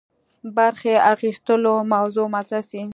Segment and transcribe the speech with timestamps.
[0.57, 2.81] برخي اخیستلو موضوع مطرح سي.